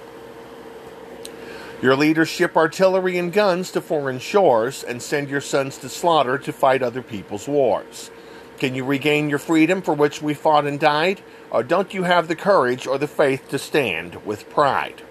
Your 1.83 1.96
leaders 1.96 2.29
ship 2.29 2.57
artillery 2.57 3.18
and 3.18 3.33
guns 3.33 3.72
to 3.72 3.81
foreign 3.81 4.20
shores 4.20 4.85
and 4.85 5.03
send 5.03 5.29
your 5.29 5.40
sons 5.40 5.79
to 5.79 5.88
slaughter 5.88 6.38
to 6.38 6.53
fight 6.53 6.81
other 6.81 7.03
people's 7.03 7.48
wars. 7.48 8.12
Can 8.59 8.77
you 8.77 8.85
regain 8.85 9.29
your 9.29 9.40
freedom 9.40 9.83
for 9.83 9.92
which 9.92 10.22
we 10.22 10.35
fought 10.35 10.64
and 10.64 10.79
died? 10.79 11.20
Or 11.51 11.64
don't 11.64 11.92
you 11.92 12.05
have 12.05 12.29
the 12.29 12.37
courage 12.37 12.87
or 12.87 12.98
the 12.98 13.09
faith 13.09 13.48
to 13.48 13.59
stand 13.59 14.25
with 14.25 14.48
pride? 14.48 15.03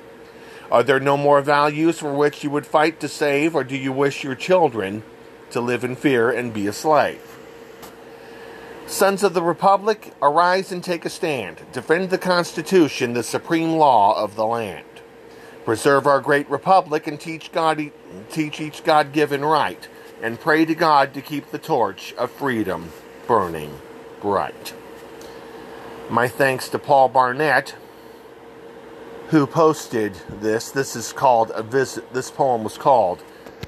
Are 0.71 0.83
there 0.83 1.01
no 1.01 1.17
more 1.17 1.41
values 1.41 1.99
for 1.99 2.13
which 2.13 2.45
you 2.45 2.49
would 2.49 2.65
fight 2.65 3.01
to 3.01 3.09
save, 3.09 3.55
or 3.55 3.65
do 3.65 3.75
you 3.75 3.91
wish 3.91 4.23
your 4.23 4.35
children 4.35 5.03
to 5.49 5.59
live 5.59 5.83
in 5.83 5.97
fear 5.97 6.31
and 6.31 6.53
be 6.53 6.65
a 6.65 6.73
slave? 6.73 7.37
Sons 8.87 9.21
of 9.21 9.33
the 9.33 9.43
Republic, 9.43 10.13
arise 10.21 10.71
and 10.71 10.81
take 10.81 11.03
a 11.03 11.09
stand. 11.09 11.61
Defend 11.73 12.09
the 12.09 12.17
Constitution, 12.17 13.13
the 13.13 13.23
supreme 13.23 13.73
law 13.73 14.21
of 14.21 14.35
the 14.35 14.45
land. 14.45 14.85
Preserve 15.65 16.07
our 16.07 16.21
great 16.21 16.49
republic 16.49 17.05
and 17.05 17.19
teach 17.19 17.51
God 17.51 17.91
teach 18.29 18.59
each 18.59 18.83
God-given 18.83 19.43
right 19.43 19.87
and 20.21 20.39
pray 20.39 20.65
to 20.65 20.73
God 20.73 21.13
to 21.13 21.21
keep 21.21 21.51
the 21.51 21.59
torch 21.59 22.13
of 22.13 22.31
freedom 22.31 22.91
burning 23.27 23.77
bright. 24.21 24.73
My 26.09 26.27
thanks 26.27 26.67
to 26.69 26.79
Paul 26.79 27.09
Barnett 27.09 27.75
who 29.31 29.47
posted 29.47 30.13
this. 30.29 30.71
This 30.71 30.93
is 30.93 31.13
called 31.13 31.53
a 31.55 31.63
visit 31.63 32.13
this 32.13 32.29
poem 32.29 32.65
was 32.65 32.77
called 32.77 33.23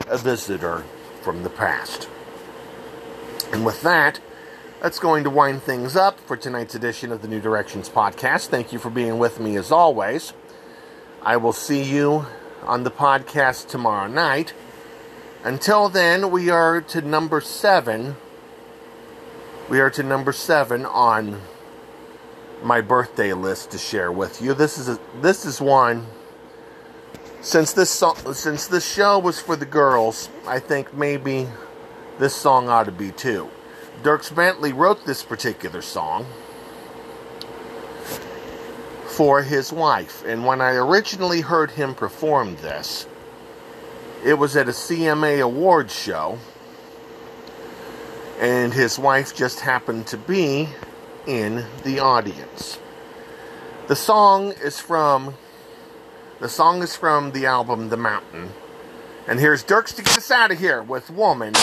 A 0.07 0.17
Visitor 0.17 0.83
from 1.21 1.43
the 1.43 1.49
Past. 1.49 2.09
And 3.53 3.65
with 3.65 3.81
that, 3.81 4.19
that's 4.81 4.99
going 4.99 5.23
to 5.23 5.29
wind 5.29 5.63
things 5.63 5.95
up 5.95 6.19
for 6.19 6.35
tonight's 6.35 6.75
edition 6.75 7.13
of 7.13 7.21
the 7.21 7.29
New 7.29 7.39
Directions 7.39 7.87
podcast. 7.87 8.47
Thank 8.47 8.73
you 8.73 8.79
for 8.79 8.89
being 8.89 9.19
with 9.19 9.39
me 9.39 9.55
as 9.55 9.71
always. 9.71 10.33
I 11.21 11.37
will 11.37 11.53
see 11.53 11.81
you 11.81 12.25
on 12.63 12.83
the 12.83 12.91
podcast 12.91 13.69
tomorrow 13.69 14.09
night. 14.09 14.53
Until 15.45 15.87
then, 15.87 16.29
we 16.29 16.49
are 16.49 16.81
to 16.81 17.01
number 17.01 17.39
seven. 17.39 18.17
We 19.69 19.79
are 19.79 19.89
to 19.91 20.03
number 20.03 20.33
seven 20.33 20.85
on 20.85 21.39
my 22.63 22.81
birthday 22.81 23.33
list 23.33 23.71
to 23.71 23.77
share 23.77 24.11
with 24.11 24.41
you. 24.41 24.53
This 24.53 24.77
is 24.77 24.89
a, 24.89 24.99
this 25.21 25.45
is 25.45 25.59
one. 25.59 26.05
Since 27.41 27.73
this 27.73 27.89
song, 27.89 28.15
since 28.33 28.67
this 28.67 28.89
show 28.89 29.19
was 29.19 29.39
for 29.39 29.55
the 29.55 29.65
girls, 29.65 30.29
I 30.47 30.59
think 30.59 30.93
maybe 30.93 31.47
this 32.17 32.33
song 32.33 32.69
ought 32.69 32.85
to 32.85 32.91
be 32.91 33.11
too. 33.11 33.49
Dierks 34.01 34.33
Bentley 34.33 34.71
wrote 34.71 35.05
this 35.05 35.23
particular 35.23 35.81
song 35.81 36.25
for 39.07 39.43
his 39.43 39.71
wife, 39.71 40.23
and 40.25 40.45
when 40.45 40.61
I 40.61 40.75
originally 40.75 41.41
heard 41.41 41.71
him 41.71 41.93
perform 41.93 42.55
this, 42.57 43.07
it 44.25 44.35
was 44.35 44.55
at 44.55 44.67
a 44.67 44.71
CMA 44.71 45.41
Awards 45.41 45.93
show, 45.93 46.39
and 48.39 48.73
his 48.73 48.97
wife 48.97 49.35
just 49.35 49.59
happened 49.59 50.07
to 50.07 50.17
be 50.17 50.69
in 51.27 51.65
the 51.83 51.99
audience. 51.99 52.79
The 53.87 53.95
song 53.95 54.53
is 54.63 54.79
from 54.79 55.35
the 56.39 56.49
song 56.49 56.83
is 56.83 56.95
from 56.95 57.31
the 57.31 57.45
album 57.45 57.89
The 57.89 57.97
Mountain. 57.97 58.49
And 59.27 59.39
here's 59.39 59.63
Dierks 59.63 59.95
to 59.95 60.01
get 60.01 60.17
us 60.17 60.29
out 60.29 60.51
of 60.51 60.59
here 60.59 60.81
with 60.81 61.09
Woman. 61.09 61.53